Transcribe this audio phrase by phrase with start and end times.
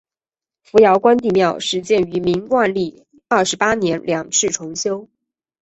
[0.63, 5.07] 扶摇关帝庙始建于明万历二十八年两次重修。